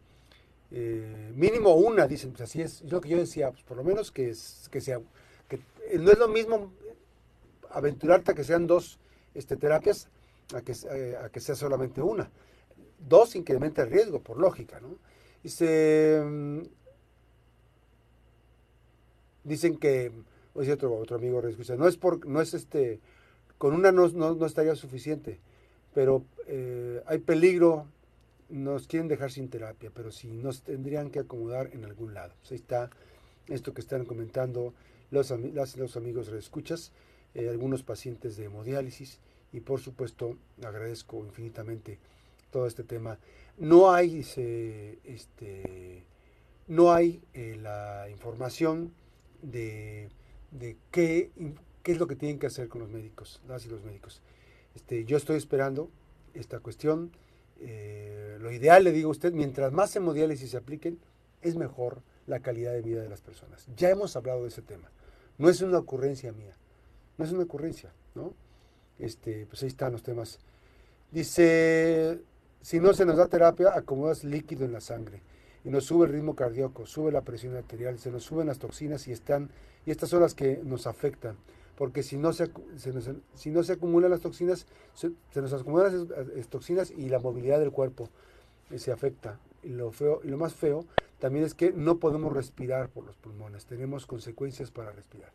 Eh, 0.76 1.30
mínimo 1.36 1.72
una, 1.76 2.08
dicen, 2.08 2.32
pues 2.32 2.40
así 2.40 2.60
es, 2.60 2.82
es 2.82 2.90
lo 2.90 3.00
que 3.00 3.08
yo 3.08 3.16
decía, 3.16 3.52
pues 3.52 3.62
por 3.62 3.76
lo 3.76 3.84
menos 3.84 4.10
que, 4.10 4.34
que 4.72 4.80
sea, 4.80 5.00
eh, 5.48 5.98
no 6.00 6.10
es 6.10 6.18
lo 6.18 6.26
mismo 6.26 6.72
aventurarte 7.70 8.32
a 8.32 8.34
que 8.34 8.42
sean 8.42 8.66
dos 8.66 8.98
este, 9.34 9.56
terapias 9.56 10.08
a 10.52 10.62
que, 10.62 10.72
eh, 10.90 11.16
a 11.22 11.28
que 11.28 11.38
sea 11.38 11.54
solamente 11.54 12.02
una. 12.02 12.28
Dos 12.98 13.36
incrementa 13.36 13.82
el 13.82 13.90
riesgo, 13.90 14.18
por 14.18 14.36
lógica, 14.36 14.80
¿no? 14.80 14.98
Mm, 15.44 16.62
dicen 19.44 19.76
que, 19.76 20.10
otro, 20.54 20.96
otro 20.96 21.16
amigo, 21.16 21.40
no 21.78 21.86
es 21.86 21.96
por, 21.96 22.26
no 22.26 22.40
es 22.40 22.52
este, 22.52 22.98
con 23.58 23.74
una 23.74 23.92
no, 23.92 24.08
no, 24.08 24.44
estaría 24.44 24.74
suficiente, 24.74 25.38
pero 25.94 26.24
hay 27.06 27.18
peligro, 27.18 27.86
nos 28.48 28.86
quieren 28.86 29.08
dejar 29.08 29.30
sin 29.30 29.48
terapia, 29.48 29.90
pero 29.94 30.10
si 30.10 30.28
nos 30.28 30.62
tendrían 30.62 31.10
que 31.10 31.20
acomodar 31.20 31.70
en 31.72 31.84
algún 31.84 32.14
lado. 32.14 32.34
Pues 32.40 32.52
ahí 32.52 32.58
está 32.58 32.90
esto 33.48 33.74
que 33.74 33.80
están 33.80 34.04
comentando 34.04 34.74
los, 35.10 35.30
los 35.30 35.96
amigos 35.96 36.28
reescuchas, 36.28 36.92
eh, 37.34 37.48
algunos 37.48 37.82
pacientes 37.82 38.36
de 38.36 38.44
hemodiálisis 38.44 39.18
y 39.52 39.60
por 39.60 39.80
supuesto 39.80 40.36
agradezco 40.62 41.24
infinitamente 41.24 41.98
todo 42.50 42.66
este 42.66 42.84
tema. 42.84 43.18
No 43.56 43.92
hay, 43.92 44.20
este, 44.20 46.04
no 46.66 46.92
hay 46.92 47.22
eh, 47.34 47.56
la 47.60 48.08
información 48.10 48.92
de, 49.42 50.08
qué, 50.90 51.30
qué, 51.82 51.92
es 51.92 51.98
lo 51.98 52.06
que 52.06 52.16
tienen 52.16 52.38
que 52.38 52.46
hacer 52.46 52.68
con 52.68 52.80
los 52.80 52.90
médicos, 52.90 53.40
las 53.46 53.64
y 53.66 53.68
los 53.68 53.82
médicos. 53.84 54.22
Este, 54.74 55.04
yo 55.04 55.16
estoy 55.16 55.36
esperando 55.36 55.90
esta 56.34 56.60
cuestión. 56.60 57.12
Eh, 57.60 58.38
lo 58.40 58.52
ideal, 58.52 58.84
le 58.84 58.92
digo 58.92 59.08
a 59.08 59.12
usted, 59.12 59.32
mientras 59.32 59.72
más 59.72 59.94
hemodiálisis 59.96 60.50
se 60.50 60.56
apliquen, 60.56 60.98
es 61.42 61.56
mejor 61.56 62.02
la 62.26 62.40
calidad 62.40 62.72
de 62.72 62.82
vida 62.82 63.02
de 63.02 63.08
las 63.08 63.20
personas. 63.20 63.66
Ya 63.76 63.90
hemos 63.90 64.16
hablado 64.16 64.42
de 64.42 64.48
ese 64.48 64.62
tema. 64.62 64.90
No 65.38 65.48
es 65.48 65.60
una 65.60 65.78
ocurrencia 65.78 66.32
mía. 66.32 66.56
No 67.18 67.24
es 67.24 67.32
una 67.32 67.44
ocurrencia, 67.44 67.92
¿no? 68.14 68.34
Este, 68.98 69.46
pues 69.46 69.62
ahí 69.62 69.68
están 69.68 69.92
los 69.92 70.02
temas. 70.02 70.38
Dice, 71.10 72.20
si 72.60 72.80
no 72.80 72.92
se 72.94 73.04
nos 73.04 73.16
da 73.16 73.28
terapia, 73.28 73.76
acomodas 73.76 74.24
líquido 74.24 74.64
en 74.64 74.72
la 74.72 74.80
sangre 74.80 75.22
y 75.64 75.70
nos 75.70 75.84
sube 75.84 76.06
el 76.06 76.12
ritmo 76.12 76.34
cardíaco, 76.34 76.86
sube 76.86 77.12
la 77.12 77.22
presión 77.22 77.56
arterial, 77.56 77.98
se 77.98 78.10
nos 78.10 78.24
suben 78.24 78.46
las 78.46 78.58
toxinas 78.58 79.06
y 79.08 79.12
están 79.12 79.50
y 79.86 79.90
estas 79.90 80.08
son 80.08 80.22
las 80.22 80.34
que 80.34 80.60
nos 80.64 80.86
afectan, 80.86 81.36
porque 81.76 82.02
si 82.02 82.16
no 82.16 82.32
se, 82.32 82.50
si 83.34 83.50
no 83.50 83.62
se 83.62 83.72
acumulan 83.72 84.10
las 84.10 84.20
toxinas, 84.20 84.66
se, 84.94 85.10
nos 85.40 85.52
acumulan 85.52 86.08
las 86.36 86.48
toxinas 86.48 86.90
y 86.90 87.08
la 87.08 87.18
movilidad 87.18 87.58
del 87.58 87.72
cuerpo 87.72 88.08
se 88.76 88.92
afecta. 88.92 89.38
Y 89.62 89.68
lo 89.70 89.92
feo 89.92 90.20
y 90.22 90.28
lo 90.28 90.36
más 90.36 90.54
feo 90.54 90.84
también 91.18 91.44
es 91.44 91.54
que 91.54 91.72
no 91.72 91.98
podemos 91.98 92.32
respirar 92.32 92.90
por 92.90 93.04
los 93.04 93.16
pulmones, 93.16 93.64
tenemos 93.66 94.06
consecuencias 94.06 94.70
para 94.70 94.92
respirar. 94.92 95.32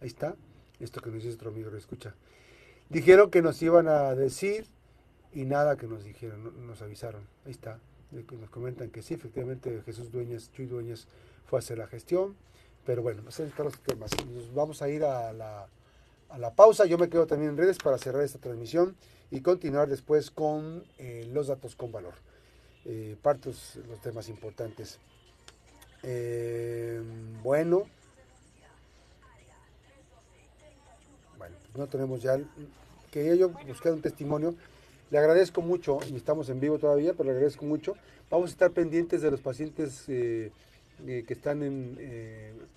Ahí 0.00 0.08
está, 0.08 0.36
esto 0.80 1.00
que 1.00 1.10
nos 1.10 1.22
dice 1.22 1.34
otro 1.34 1.50
amigo, 1.50 1.70
escucha. 1.70 2.14
Dijeron 2.88 3.30
que 3.30 3.42
nos 3.42 3.60
iban 3.62 3.88
a 3.88 4.14
decir 4.14 4.66
y 5.32 5.44
nada 5.44 5.76
que 5.76 5.86
nos 5.86 6.04
dijeron, 6.04 6.66
nos 6.66 6.82
avisaron. 6.82 7.26
Ahí 7.44 7.50
está, 7.50 7.80
nos 8.12 8.50
comentan 8.50 8.90
que 8.90 9.02
sí, 9.02 9.14
efectivamente 9.14 9.82
Jesús 9.84 10.12
Dueñas, 10.12 10.52
Chuy 10.52 10.66
Dueñas 10.66 11.08
fue 11.46 11.58
a 11.58 11.60
hacer 11.60 11.78
la 11.78 11.86
gestión, 11.86 12.36
pero 12.84 13.02
bueno, 13.02 13.22
pues 13.22 13.40
están 13.40 13.66
los 13.66 13.78
temas. 13.80 14.10
Vamos 14.54 14.82
a 14.82 14.88
ir 14.88 15.04
a 15.04 15.32
la, 15.32 15.66
a 16.28 16.38
la 16.38 16.54
pausa, 16.54 16.86
yo 16.86 16.98
me 16.98 17.08
quedo 17.08 17.26
también 17.26 17.50
en 17.52 17.56
redes 17.56 17.78
para 17.78 17.98
cerrar 17.98 18.22
esta 18.22 18.38
transmisión 18.38 18.96
y 19.30 19.40
continuar 19.40 19.88
después 19.88 20.30
con 20.30 20.84
eh, 20.98 21.28
los 21.32 21.48
datos 21.48 21.74
con 21.74 21.92
valor. 21.92 22.14
Eh, 22.84 23.16
partos 23.22 23.78
los 23.88 24.00
temas 24.00 24.28
importantes. 24.28 24.98
Eh, 26.02 27.00
bueno, 27.42 27.84
bueno, 31.38 31.56
pues 31.62 31.76
no 31.76 31.86
tenemos 31.86 32.20
ya, 32.20 32.38
quería 33.10 33.34
yo 33.34 33.48
buscar 33.66 33.92
un 33.92 34.02
testimonio. 34.02 34.54
Le 35.10 35.18
agradezco 35.18 35.62
mucho, 35.62 35.98
y 36.10 36.16
estamos 36.16 36.48
en 36.48 36.60
vivo 36.60 36.78
todavía, 36.78 37.12
pero 37.12 37.24
le 37.24 37.30
agradezco 37.30 37.64
mucho. 37.64 37.94
Vamos 38.30 38.50
a 38.50 38.52
estar 38.52 38.70
pendientes 38.72 39.22
de 39.22 39.30
los 39.30 39.40
pacientes 39.40 40.04
eh, 40.08 40.50
eh, 41.06 41.24
que 41.26 41.34
están 41.34 41.62
en 41.62 41.98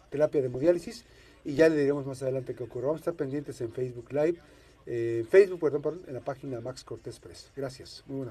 terapia 0.09 0.41
de 0.41 0.47
hemodiálisis 0.47 1.05
y 1.43 1.55
ya 1.55 1.69
le 1.69 1.77
diremos 1.77 2.05
más 2.05 2.21
adelante 2.23 2.55
qué 2.55 2.63
ocurre. 2.63 2.87
Vamos 2.87 2.99
a 2.99 3.03
estar 3.03 3.13
pendientes 3.13 3.59
en 3.61 3.71
Facebook 3.71 4.11
Live, 4.11 4.39
Facebook, 5.29 5.59
perdón, 5.59 5.81
perdón, 5.81 6.01
en 6.07 6.13
la 6.13 6.21
página 6.21 6.61
Max 6.61 6.83
Cortés 6.83 7.19
Press. 7.19 7.51
Gracias, 7.55 8.03
muy 8.07 8.17
buenas. 8.17 8.25